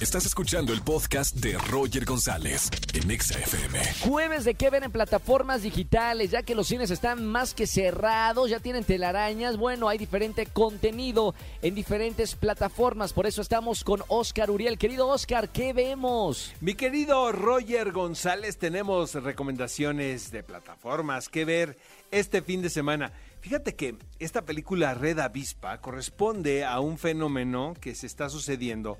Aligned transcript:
Estás 0.00 0.24
escuchando 0.24 0.72
el 0.72 0.80
podcast 0.80 1.36
de 1.36 1.58
Roger 1.58 2.06
González 2.06 2.70
en 2.94 3.10
Exa 3.10 3.38
FM. 3.38 3.78
Jueves 4.00 4.44
de 4.46 4.54
qué 4.54 4.70
ver 4.70 4.82
en 4.82 4.90
plataformas 4.90 5.60
digitales, 5.60 6.30
ya 6.30 6.42
que 6.42 6.54
los 6.54 6.68
cines 6.68 6.90
están 6.90 7.26
más 7.26 7.52
que 7.52 7.66
cerrados, 7.66 8.48
ya 8.48 8.60
tienen 8.60 8.84
telarañas. 8.84 9.58
Bueno, 9.58 9.90
hay 9.90 9.98
diferente 9.98 10.46
contenido 10.46 11.34
en 11.60 11.74
diferentes 11.74 12.34
plataformas. 12.34 13.12
Por 13.12 13.26
eso 13.26 13.42
estamos 13.42 13.84
con 13.84 14.02
Oscar 14.08 14.50
Uriel. 14.50 14.78
Querido 14.78 15.06
Oscar, 15.06 15.50
¿qué 15.50 15.74
vemos? 15.74 16.50
Mi 16.62 16.72
querido 16.72 17.30
Roger 17.30 17.92
González, 17.92 18.56
tenemos 18.56 19.12
recomendaciones 19.12 20.30
de 20.30 20.42
plataformas 20.42 21.28
que 21.28 21.44
ver 21.44 21.76
este 22.10 22.40
fin 22.40 22.62
de 22.62 22.70
semana. 22.70 23.12
Fíjate 23.42 23.74
que 23.74 23.96
esta 24.18 24.46
película 24.46 24.94
Red 24.94 25.18
Avispa 25.18 25.78
corresponde 25.82 26.64
a 26.64 26.80
un 26.80 26.96
fenómeno 26.96 27.74
que 27.78 27.94
se 27.94 28.06
está 28.06 28.30
sucediendo 28.30 28.96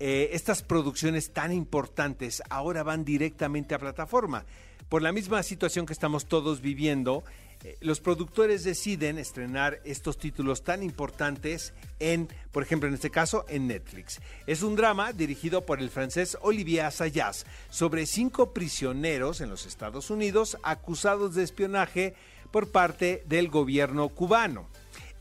eh, 0.00 0.30
estas 0.32 0.62
producciones 0.62 1.32
tan 1.32 1.52
importantes 1.52 2.42
ahora 2.50 2.82
van 2.82 3.04
directamente 3.04 3.74
a 3.74 3.78
plataforma. 3.78 4.44
Por 4.88 5.02
la 5.02 5.12
misma 5.12 5.42
situación 5.42 5.86
que 5.86 5.92
estamos 5.92 6.26
todos 6.26 6.60
viviendo, 6.60 7.24
eh, 7.64 7.76
los 7.80 8.00
productores 8.00 8.62
deciden 8.62 9.18
estrenar 9.18 9.80
estos 9.84 10.16
títulos 10.16 10.62
tan 10.62 10.84
importantes 10.84 11.72
en, 11.98 12.28
por 12.52 12.62
ejemplo, 12.62 12.88
en 12.88 12.94
este 12.94 13.10
caso, 13.10 13.44
en 13.48 13.66
Netflix. 13.66 14.20
Es 14.46 14.62
un 14.62 14.76
drama 14.76 15.12
dirigido 15.12 15.66
por 15.66 15.80
el 15.80 15.90
francés 15.90 16.38
Olivier 16.40 16.86
Assayas 16.86 17.44
sobre 17.68 18.06
cinco 18.06 18.54
prisioneros 18.54 19.40
en 19.40 19.50
los 19.50 19.66
Estados 19.66 20.10
Unidos 20.10 20.56
acusados 20.62 21.34
de 21.34 21.42
espionaje 21.42 22.14
por 22.52 22.70
parte 22.70 23.24
del 23.26 23.48
gobierno 23.48 24.08
cubano. 24.08 24.68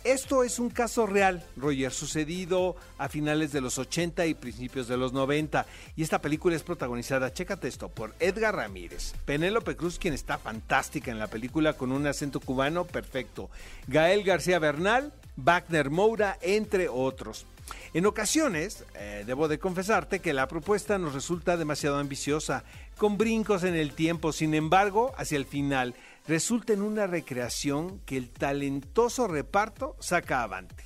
Esto 0.03 0.43
es 0.43 0.59
un 0.59 0.69
caso 0.69 1.05
real, 1.05 1.43
Roger, 1.57 1.91
sucedido 1.91 2.75
a 2.97 3.09
finales 3.09 3.51
de 3.51 3.61
los 3.61 3.77
80 3.77 4.25
y 4.25 4.33
principios 4.35 4.87
de 4.87 4.95
los 4.95 5.11
90. 5.11 5.65
Y 5.95 6.03
esta 6.03 6.21
película 6.21 6.55
es 6.55 6.63
protagonizada, 6.63 7.33
chécate 7.33 7.67
esto, 7.67 7.89
por 7.89 8.13
Edgar 8.19 8.55
Ramírez, 8.55 9.13
Penélope 9.25 9.75
Cruz, 9.75 9.99
quien 9.99 10.13
está 10.13 10.37
fantástica 10.37 11.11
en 11.11 11.19
la 11.19 11.27
película 11.27 11.73
con 11.73 11.91
un 11.91 12.07
acento 12.07 12.39
cubano 12.39 12.85
perfecto, 12.85 13.49
Gael 13.87 14.23
García 14.23 14.59
Bernal, 14.59 15.13
Wagner 15.35 15.89
Moura, 15.89 16.37
entre 16.41 16.87
otros. 16.87 17.45
En 17.93 18.05
ocasiones, 18.05 18.85
eh, 18.95 19.23
debo 19.25 19.47
de 19.47 19.59
confesarte 19.59 20.19
que 20.19 20.33
la 20.33 20.47
propuesta 20.47 20.97
nos 20.97 21.13
resulta 21.13 21.57
demasiado 21.57 21.97
ambiciosa, 21.97 22.63
con 22.97 23.17
brincos 23.17 23.63
en 23.63 23.75
el 23.75 23.93
tiempo, 23.93 24.31
sin 24.31 24.53
embargo, 24.53 25.13
hacia 25.17 25.37
el 25.37 25.45
final, 25.45 25.95
resulta 26.27 26.73
en 26.73 26.81
una 26.81 27.07
recreación 27.07 27.99
que 28.01 28.17
el 28.17 28.29
talentoso 28.29 29.27
reparto 29.27 29.95
saca 29.99 30.43
avante. 30.43 30.83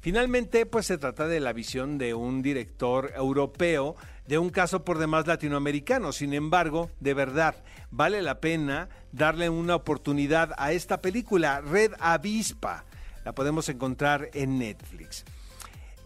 Finalmente, 0.00 0.64
pues 0.64 0.86
se 0.86 0.98
trata 0.98 1.28
de 1.28 1.40
la 1.40 1.52
visión 1.52 1.98
de 1.98 2.14
un 2.14 2.40
director 2.40 3.12
europeo 3.14 3.96
de 4.26 4.38
un 4.38 4.48
caso 4.48 4.84
por 4.84 4.98
demás 4.98 5.26
latinoamericano. 5.26 6.12
Sin 6.12 6.32
embargo, 6.32 6.90
de 7.00 7.12
verdad, 7.12 7.62
vale 7.90 8.22
la 8.22 8.40
pena 8.40 8.88
darle 9.12 9.50
una 9.50 9.74
oportunidad 9.74 10.52
a 10.56 10.72
esta 10.72 11.02
película, 11.02 11.60
Red 11.60 11.92
Avispa. 11.98 12.86
La 13.24 13.34
podemos 13.34 13.68
encontrar 13.68 14.30
en 14.32 14.58
Netflix. 14.58 15.24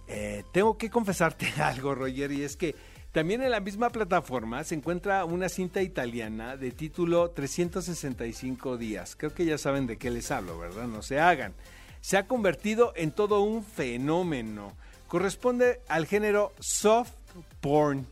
Eh, 0.09 0.43
tengo 0.53 0.77
que 0.77 0.91
confesarte 0.91 1.47
algo, 1.63 1.95
Roger, 1.95 2.33
y 2.33 2.43
es 2.43 2.57
que 2.57 2.75
también 3.15 3.43
en 3.43 3.53
la 3.53 3.61
misma 3.61 3.91
plataforma 3.91 4.65
se 4.65 4.75
encuentra 4.75 5.25
una 5.25 5.49
cinta 5.49 5.81
italiana 5.83 6.57
de 6.57 6.73
título 6.73 7.31
365 7.31 8.77
días. 8.77 9.15
Creo 9.15 9.33
que 9.33 9.45
ya 9.45 9.57
saben 9.57 9.87
de 9.87 9.99
qué 9.99 10.11
les 10.11 10.33
hablo, 10.33 10.59
¿verdad? 10.59 10.89
No 10.89 11.01
se 11.01 11.21
hagan. 11.21 11.55
Se 12.01 12.17
ha 12.17 12.27
convertido 12.27 12.93
en 12.97 13.13
todo 13.13 13.43
un 13.43 13.63
fenómeno. 13.65 14.73
Corresponde 15.07 15.81
al 15.87 16.07
género 16.07 16.53
soft 16.59 17.13
porn. 17.61 18.05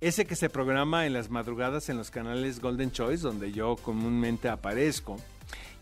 Ese 0.00 0.24
que 0.24 0.34
se 0.34 0.48
programa 0.48 1.04
en 1.04 1.12
las 1.12 1.28
madrugadas 1.28 1.90
en 1.90 1.98
los 1.98 2.10
canales 2.10 2.60
Golden 2.60 2.90
Choice, 2.90 3.22
donde 3.22 3.52
yo 3.52 3.76
comúnmente 3.76 4.48
aparezco. 4.48 5.18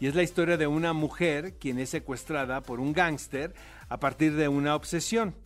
Y 0.01 0.09
es 0.09 0.17
la 0.17 0.25
historia 0.25 0.57
de 0.57 0.67
una 0.67 0.93
mujer 0.93 1.55
quien 1.61 1.79
es 1.79 1.91
secuestrada 1.91 2.63
por 2.63 2.81
un 2.81 2.93
gángster 2.93 3.55
a 3.89 4.01
partir 4.01 4.35
de 4.35 4.49
una 4.49 4.75
obsesión. 4.75 5.37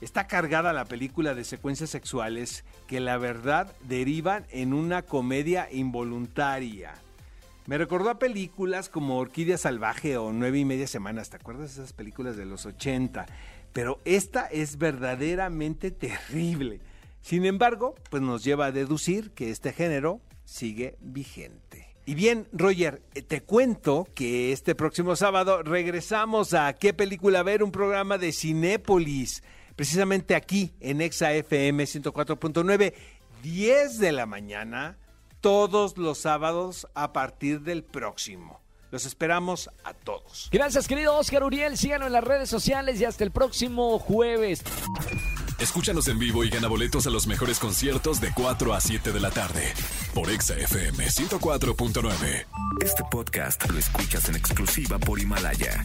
Está 0.00 0.26
cargada 0.26 0.72
la 0.72 0.84
película 0.84 1.34
de 1.34 1.44
secuencias 1.44 1.90
sexuales 1.90 2.64
que 2.86 3.00
la 3.00 3.16
verdad 3.16 3.72
derivan 3.84 4.44
en 4.50 4.74
una 4.74 5.02
comedia 5.02 5.68
involuntaria. 5.72 6.94
Me 7.66 7.78
recordó 7.78 8.10
a 8.10 8.18
películas 8.18 8.88
como 8.88 9.18
Orquídea 9.18 9.58
Salvaje 9.58 10.18
o 10.18 10.32
Nueve 10.32 10.58
y 10.58 10.64
Media 10.64 10.86
Semanas. 10.86 11.30
¿Te 11.30 11.36
acuerdas 11.36 11.74
de 11.74 11.82
esas 11.82 11.92
películas 11.92 12.36
de 12.36 12.44
los 12.44 12.66
80? 12.66 13.26
Pero 13.72 14.00
esta 14.04 14.46
es 14.46 14.78
verdaderamente 14.78 15.90
terrible. 15.90 16.80
Sin 17.22 17.44
embargo, 17.44 17.94
pues 18.08 18.22
nos 18.22 18.44
lleva 18.44 18.66
a 18.66 18.72
deducir 18.72 19.32
que 19.32 19.50
este 19.50 19.72
género 19.72 20.20
sigue 20.44 20.96
vigente. 21.00 21.96
Y 22.04 22.14
bien, 22.14 22.46
Roger, 22.52 23.02
eh, 23.14 23.22
te 23.22 23.42
cuento 23.42 24.06
que 24.14 24.52
este 24.52 24.76
próximo 24.76 25.16
sábado 25.16 25.64
regresamos 25.64 26.54
a 26.54 26.72
¿Qué 26.74 26.94
película 26.94 27.42
ver? 27.42 27.64
Un 27.64 27.72
programa 27.72 28.16
de 28.16 28.32
Cinépolis 28.32 29.42
precisamente 29.76 30.34
aquí 30.34 30.74
en 30.80 31.00
Exa 31.00 31.32
FM 31.32 31.84
104.9, 31.84 32.94
10 33.42 33.98
de 33.98 34.12
la 34.12 34.26
mañana, 34.26 34.98
todos 35.40 35.96
los 35.98 36.18
sábados 36.18 36.88
a 36.94 37.12
partir 37.12 37.60
del 37.60 37.84
próximo. 37.84 38.60
Los 38.90 39.04
esperamos 39.04 39.68
a 39.84 39.94
todos. 39.94 40.48
Gracias, 40.52 40.88
querido 40.88 41.16
Oscar 41.16 41.42
Uriel. 41.44 41.76
Síganos 41.76 42.06
en 42.06 42.12
las 42.12 42.24
redes 42.24 42.48
sociales 42.48 43.00
y 43.00 43.04
hasta 43.04 43.24
el 43.24 43.30
próximo 43.30 43.98
jueves. 43.98 44.62
Escúchanos 45.58 46.06
en 46.08 46.18
vivo 46.18 46.44
y 46.44 46.50
gana 46.50 46.68
boletos 46.68 47.06
a 47.06 47.10
los 47.10 47.26
mejores 47.26 47.58
conciertos 47.58 48.20
de 48.20 48.30
4 48.34 48.74
a 48.74 48.80
7 48.80 49.12
de 49.12 49.20
la 49.20 49.30
tarde 49.30 49.72
por 50.14 50.30
Exa 50.30 50.54
FM 50.54 51.06
104.9. 51.06 52.46
Este 52.82 53.02
podcast 53.10 53.68
lo 53.70 53.78
escuchas 53.78 54.28
en 54.28 54.36
exclusiva 54.36 54.98
por 54.98 55.18
Himalaya. 55.18 55.84